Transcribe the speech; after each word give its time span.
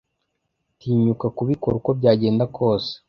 tinyuka 0.79 1.25
kubikora 1.37 1.73
uko 1.79 1.91
byagenda 1.99 2.43
kose 2.57 2.91